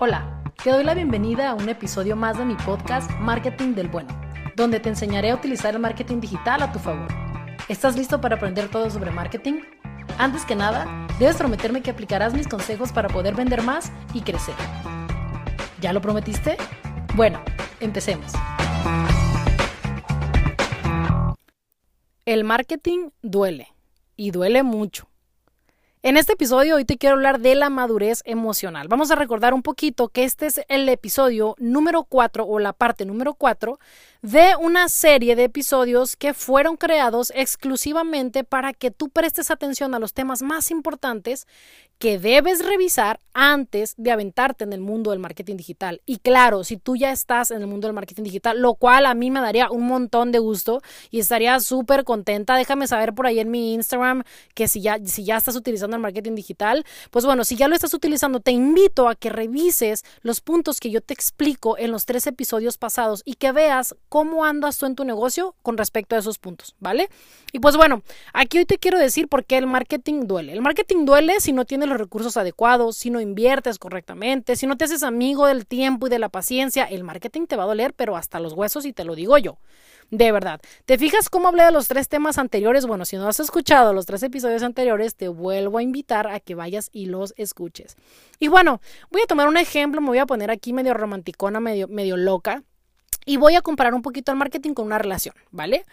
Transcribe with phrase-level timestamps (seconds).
[0.00, 4.08] Hola, te doy la bienvenida a un episodio más de mi podcast Marketing del Bueno,
[4.56, 7.06] donde te enseñaré a utilizar el marketing digital a tu favor.
[7.68, 9.60] ¿Estás listo para aprender todo sobre marketing?
[10.18, 14.56] Antes que nada, debes prometerme que aplicarás mis consejos para poder vender más y crecer.
[15.80, 16.56] ¿Ya lo prometiste?
[17.14, 17.40] Bueno,
[17.78, 18.32] empecemos.
[22.24, 23.68] El marketing duele,
[24.16, 25.08] y duele mucho.
[26.06, 28.88] En este episodio hoy te quiero hablar de la madurez emocional.
[28.88, 33.06] Vamos a recordar un poquito que este es el episodio número 4 o la parte
[33.06, 33.78] número 4
[34.20, 39.98] de una serie de episodios que fueron creados exclusivamente para que tú prestes atención a
[39.98, 41.46] los temas más importantes
[41.98, 46.02] que debes revisar antes de aventarte en el mundo del marketing digital.
[46.04, 49.14] Y claro, si tú ya estás en el mundo del marketing digital, lo cual a
[49.14, 53.40] mí me daría un montón de gusto y estaría súper contenta, déjame saber por ahí
[53.40, 57.44] en mi Instagram que si ya, si ya estás utilizando el marketing digital, pues bueno,
[57.44, 61.14] si ya lo estás utilizando, te invito a que revises los puntos que yo te
[61.14, 65.54] explico en los tres episodios pasados y que veas cómo andas tú en tu negocio
[65.62, 67.08] con respecto a esos puntos, ¿vale?
[67.52, 70.52] Y pues bueno, aquí hoy te quiero decir por qué el marketing duele.
[70.52, 74.76] El marketing duele si no tienes los recursos adecuados, si no inviertes correctamente, si no
[74.76, 77.94] te haces amigo del tiempo y de la paciencia, el marketing te va a doler,
[77.94, 79.58] pero hasta los huesos y te lo digo yo.
[80.10, 80.60] De verdad.
[80.84, 82.86] ¿Te fijas cómo hablé de los tres temas anteriores?
[82.86, 86.54] Bueno, si no has escuchado los tres episodios anteriores, te vuelvo a invitar a que
[86.54, 87.96] vayas y los escuches.
[88.38, 91.88] Y bueno, voy a tomar un ejemplo, me voy a poner aquí medio romanticona, medio,
[91.88, 92.62] medio loca,
[93.26, 95.84] y voy a comparar un poquito el marketing con una relación, ¿vale?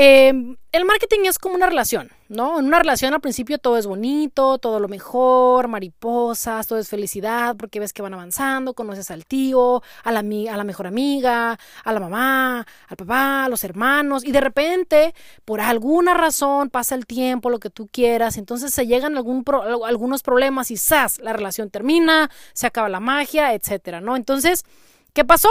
[0.00, 2.60] Em, el marketing es como una relación, ¿no?
[2.60, 7.56] En una relación al principio todo es bonito, todo lo mejor, mariposas, todo es felicidad
[7.56, 12.64] porque ves que van avanzando, conoces al tío, a la, mejor amiga, a la mamá,
[12.86, 17.58] al papá, a los hermanos y de repente, por alguna razón, pasa el tiempo, lo
[17.58, 21.18] que tú quieras, entonces se llegan algunos problemas y ¡zas!
[21.18, 24.14] La relación termina, se acaba la magia, etcétera, ¿no?
[24.14, 24.64] Entonces,
[25.12, 25.48] ¿qué pasó?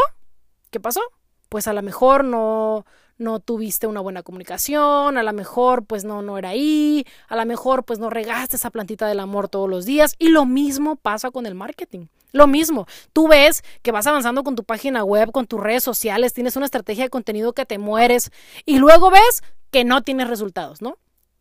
[0.71, 1.01] ¿Qué pasó?
[1.49, 2.85] Pues a lo mejor no
[3.17, 7.45] no tuviste una buena comunicación, a lo mejor pues no, no era ahí, a lo
[7.45, 11.31] mejor pues no regaste esa plantita del amor todos los días y lo mismo pasa
[11.31, 12.07] con el marketing.
[12.33, 16.33] Lo mismo, tú ves que vas avanzando con tu página web, con tus redes sociales,
[16.33, 18.31] tienes una estrategia de contenido que te mueres
[18.65, 20.97] y luego ves que no tienes resultados, ¿no?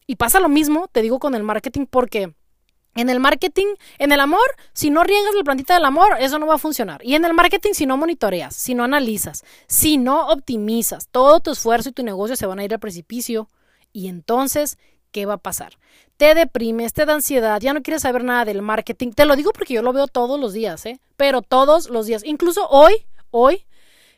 [0.06, 2.32] Y pasa lo mismo, te digo, con el marketing porque
[2.96, 3.66] en el marketing,
[3.98, 7.04] en el amor, si no riegas la plantita del amor, eso no va a funcionar.
[7.04, 11.52] Y en el marketing, si no monitoreas, si no analizas, si no optimizas, todo tu
[11.52, 13.48] esfuerzo y tu negocio se van a ir al precipicio.
[13.92, 14.78] Y entonces,
[15.12, 15.78] ¿qué va a pasar?
[16.16, 19.12] Te deprimes, te da ansiedad, ya no quieres saber nada del marketing.
[19.12, 20.98] Te lo digo porque yo lo veo todos los días, ¿eh?
[21.16, 22.22] Pero todos los días.
[22.24, 23.66] Incluso hoy, hoy,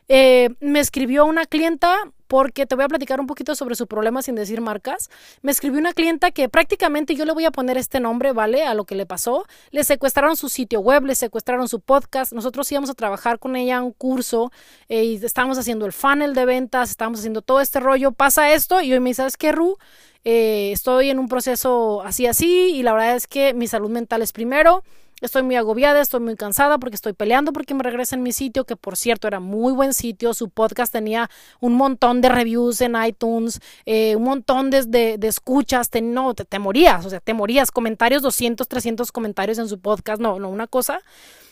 [0.07, 1.95] eh, me escribió una clienta
[2.29, 5.09] porque te voy a platicar un poquito sobre su problema sin decir marcas.
[5.41, 8.63] Me escribió una clienta que prácticamente yo le voy a poner este nombre, ¿vale?
[8.65, 9.47] A lo que le pasó.
[9.71, 12.31] Le secuestraron su sitio web, le secuestraron su podcast.
[12.31, 14.51] Nosotros íbamos a trabajar con ella un curso
[14.89, 18.11] eh, y estábamos haciendo el funnel de ventas, estábamos haciendo todo este rollo.
[18.11, 19.79] Pasa esto y hoy me dice, ¿sabes qué, Ru?
[20.23, 24.21] Eh, estoy en un proceso así, así y la verdad es que mi salud mental
[24.21, 24.83] es primero
[25.21, 28.65] Estoy muy agobiada, estoy muy cansada porque estoy peleando porque me regresa en mi sitio,
[28.65, 30.33] que por cierto era muy buen sitio.
[30.33, 35.89] Su podcast tenía un montón de reviews en iTunes, eh, un montón de, escuchas.
[35.89, 37.71] Te, no, te, morías, o sea, te morías.
[37.71, 40.21] Comentarios, 200, 300 comentarios en su podcast.
[40.21, 41.01] No, no, una cosa.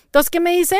[0.05, 0.77] Entonces, ¿qué me dice?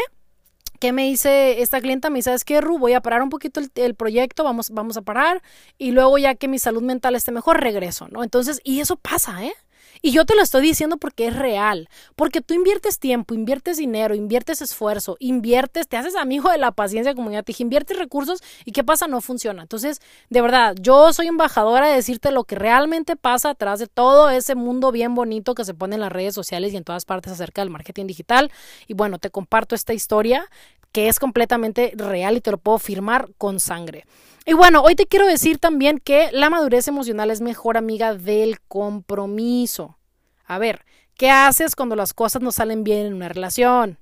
[0.79, 2.09] ¿Qué me dice esta clienta?
[2.09, 2.77] Me dice, ¿sabes qué, Ru?
[2.77, 5.41] Voy a parar un poquito el, el, proyecto, vamos, vamos a parar
[5.79, 8.23] y luego ya que mi salud mental esté mejor, regreso, ¿no?
[8.23, 9.53] Entonces, y eso pasa, ¿eh?
[10.01, 14.15] Y yo te lo estoy diciendo porque es real, porque tú inviertes tiempo, inviertes dinero,
[14.15, 18.41] inviertes esfuerzo, inviertes, te haces amigo de la paciencia, como ya te dije, inviertes recursos
[18.65, 19.07] y ¿qué pasa?
[19.07, 19.63] No funciona.
[19.63, 24.29] Entonces, de verdad, yo soy embajadora de decirte lo que realmente pasa atrás de todo
[24.29, 27.33] ese mundo bien bonito que se pone en las redes sociales y en todas partes
[27.33, 28.51] acerca del marketing digital.
[28.87, 30.49] Y bueno, te comparto esta historia
[30.91, 34.05] que es completamente real y te lo puedo firmar con sangre.
[34.49, 38.61] Y bueno, hoy te quiero decir también que la madurez emocional es mejor amiga del
[38.61, 39.97] compromiso.
[40.45, 40.85] A ver,
[41.17, 43.99] ¿qué haces cuando las cosas no salen bien en una relación?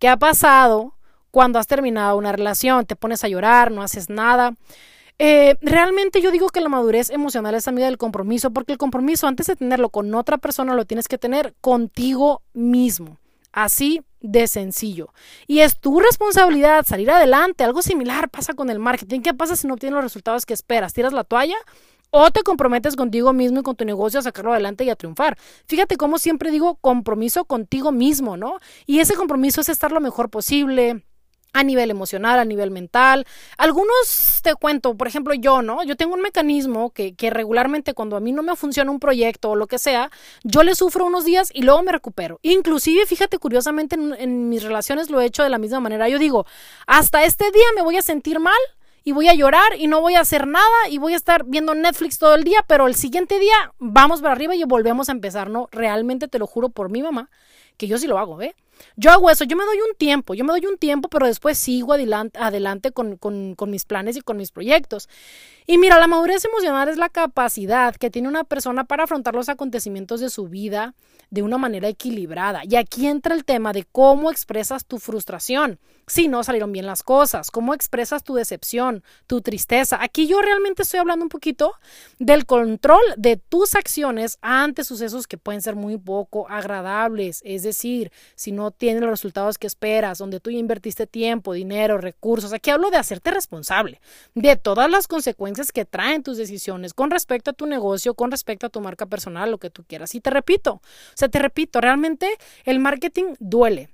[0.00, 0.96] ¿Qué ha pasado
[1.30, 2.84] cuando has terminado una relación?
[2.84, 4.56] Te pones a llorar, no haces nada.
[5.20, 9.28] Eh, realmente yo digo que la madurez emocional es amiga del compromiso, porque el compromiso
[9.28, 13.18] antes de tenerlo con otra persona lo tienes que tener contigo mismo.
[13.56, 15.14] Así de sencillo.
[15.46, 17.64] Y es tu responsabilidad salir adelante.
[17.64, 19.22] Algo similar pasa con el marketing.
[19.22, 20.92] ¿Qué pasa si no obtienes los resultados que esperas?
[20.92, 21.56] ¿Tiras la toalla?
[22.10, 25.38] O te comprometes contigo mismo y con tu negocio a sacarlo adelante y a triunfar.
[25.64, 28.58] Fíjate cómo siempre digo compromiso contigo mismo, ¿no?
[28.84, 31.06] Y ese compromiso es estar lo mejor posible,
[31.56, 33.26] a nivel emocional, a nivel mental.
[33.56, 35.82] Algunos te cuento, por ejemplo, yo, ¿no?
[35.84, 39.56] Yo tengo un mecanismo que, regularmente cuando a mí no me funciona un proyecto o
[39.56, 40.10] lo que sea,
[40.44, 42.38] yo le sufro unos días y luego me recupero.
[42.42, 46.08] Inclusive, fíjate, curiosamente en, en mis relaciones lo he hecho de la misma manera.
[46.08, 46.46] Yo digo,
[46.86, 48.54] hasta este día me voy a sentir mal
[49.02, 51.74] y voy a llorar y no voy a hacer nada y voy a estar viendo
[51.74, 55.48] Netflix todo el día, pero el siguiente día vamos para arriba y volvemos a empezar,
[55.48, 55.68] ¿no?
[55.70, 57.30] Realmente te lo juro por mi mamá
[57.76, 58.54] que yo sí lo hago, ¿eh?
[58.96, 61.58] Yo hago eso, yo me doy un tiempo, yo me doy un tiempo, pero después
[61.58, 65.08] sigo adelante, adelante con, con, con, mis planes y con mis proyectos.
[65.66, 69.48] Y mira, la madurez emocional es la capacidad que tiene una persona para afrontar los
[69.48, 70.94] acontecimientos de su vida
[71.30, 72.62] de una manera equilibrada.
[72.64, 77.02] Y aquí entra el tema de cómo expresas tu frustración si no salieron bien las
[77.02, 79.98] cosas, cómo expresas tu decepción, tu tristeza.
[80.00, 81.72] Aquí yo realmente estoy hablando un poquito
[82.18, 88.12] del control de tus acciones ante sucesos que pueden ser muy poco agradables, es decir,
[88.36, 92.52] si no tienen los resultados que esperas, donde tú invertiste tiempo, dinero, recursos.
[92.52, 94.00] Aquí hablo de hacerte responsable
[94.34, 98.66] de todas las consecuencias que traen tus decisiones con respecto a tu negocio, con respecto
[98.66, 100.14] a tu marca personal, lo que tú quieras.
[100.14, 100.82] Y te repito, o
[101.14, 102.28] sea, te repito, realmente
[102.64, 103.90] el marketing duele.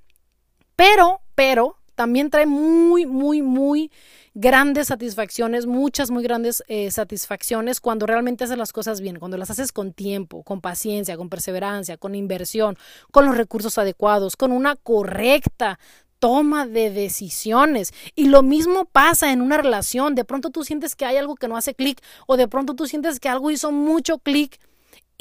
[0.75, 3.91] Pero, pero, también trae muy, muy, muy
[4.33, 9.51] grandes satisfacciones, muchas muy grandes eh, satisfacciones cuando realmente haces las cosas bien, cuando las
[9.51, 12.77] haces con tiempo, con paciencia, con perseverancia, con inversión,
[13.11, 15.79] con los recursos adecuados, con una correcta
[16.19, 17.91] toma de decisiones.
[18.15, 20.15] Y lo mismo pasa en una relación.
[20.15, 22.87] De pronto tú sientes que hay algo que no hace clic o de pronto tú
[22.87, 24.57] sientes que algo hizo mucho clic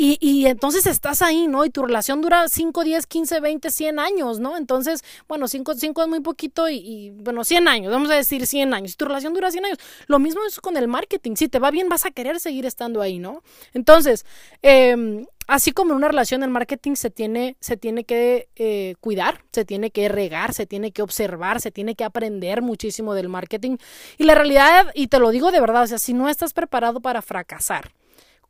[0.05, 1.65] y, y, entonces estás ahí, ¿no?
[1.65, 4.57] Y tu relación dura 5, 10, 15, 20, 100 años, ¿no?
[4.57, 8.75] Entonces, bueno, 5 es muy poquito y, y, bueno, 100 años, vamos a decir 100
[8.75, 8.95] años.
[8.95, 9.79] Y tu relación dura 100 años.
[10.09, 11.37] Lo mismo es con el marketing.
[11.37, 13.45] Si te va bien, vas a querer seguir estando ahí, ¿no?
[13.75, 14.27] Entonces,
[14.63, 19.45] eh, así como en una relación, el marketing se tiene, se tiene que eh, cuidar,
[19.53, 23.77] se tiene que regar, se tiene que observar, se tiene que aprender muchísimo del marketing.
[24.19, 27.01] Y la realidad, y te lo digo de verdad, o sea, si no estás preparado
[27.01, 27.93] para fracasar,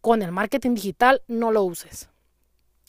[0.03, 2.11] con el marketing digital, no lo uses.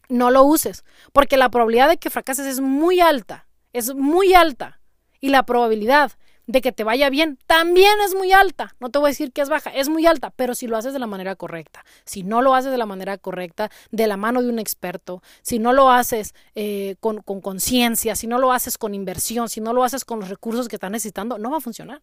[0.10, 0.84] No lo uses,
[1.14, 4.82] porque la probabilidad de que fracases es muy alta, es muy alta.
[5.22, 6.12] Y la probabilidad
[6.48, 8.76] de que te vaya bien también es muy alta.
[8.80, 10.92] No te voy a decir que es baja, es muy alta, pero si lo haces
[10.92, 11.86] de la manera correcta.
[12.04, 15.60] Si no lo haces de la manera correcta, de la mano de un experto, si
[15.60, 19.84] no lo haces eh, con conciencia, si no lo haces con inversión, si no lo
[19.84, 22.02] haces con los recursos que estás necesitando, no va a funcionar.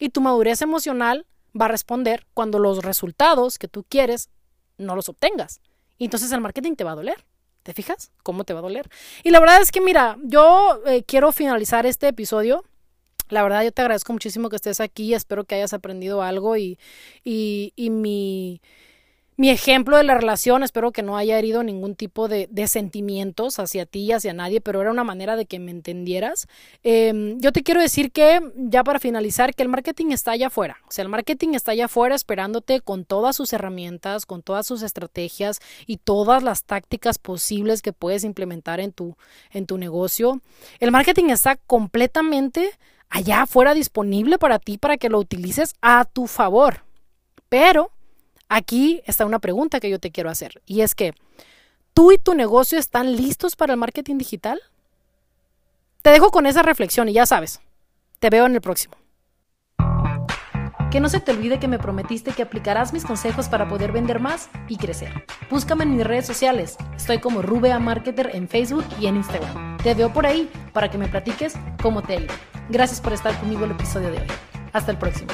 [0.00, 1.26] Y tu madurez emocional
[1.58, 4.30] va a responder cuando los resultados que tú quieres
[4.78, 5.60] no los obtengas.
[5.98, 7.24] Y entonces el marketing te va a doler.
[7.62, 8.88] ¿Te fijas cómo te va a doler?
[9.22, 12.64] Y la verdad es que, mira, yo eh, quiero finalizar este episodio.
[13.28, 15.14] La verdad, yo te agradezco muchísimo que estés aquí.
[15.14, 16.78] Espero que hayas aprendido algo y,
[17.22, 18.60] y, y mi
[19.42, 23.86] mi ejemplo de la relación, espero que no haya herido ningún tipo de, sentimientos hacia
[23.86, 26.46] ti y hacia nadie, pero era una manera de que me entendieras.
[26.84, 30.76] Eh, yo te quiero decir que, ya para finalizar, que el marketing está allá afuera.
[30.86, 34.82] O sea, el marketing está allá afuera esperándote con todas sus herramientas, con todas sus
[34.82, 39.16] estrategias y todas las tácticas posibles que puedes implementar en tu,
[39.50, 40.40] en tu negocio.
[40.78, 42.70] El marketing está completamente
[43.10, 46.84] allá afuera disponible para ti para que lo utilices a tu favor.
[47.48, 47.90] Pero
[48.54, 51.14] Aquí está una pregunta que yo te quiero hacer y es que,
[51.94, 54.60] ¿tú y tu negocio están listos para el marketing digital?
[56.02, 57.62] Te dejo con esa reflexión y ya sabes,
[58.18, 58.94] te veo en el próximo.
[60.90, 64.20] Que no se te olvide que me prometiste que aplicarás mis consejos para poder vender
[64.20, 65.24] más y crecer.
[65.48, 66.76] Búscame en mis redes sociales.
[66.94, 69.78] Estoy como Rubea Marketer en Facebook y en Instagram.
[69.78, 72.20] Te veo por ahí para que me platiques cómo te ha.
[72.68, 74.26] Gracias por estar conmigo en el episodio de hoy.
[74.74, 75.28] Hasta el próximo.